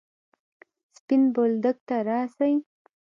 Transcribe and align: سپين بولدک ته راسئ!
سپين 0.95 1.21
بولدک 1.35 1.77
ته 1.87 1.95
راسئ! 2.07 2.53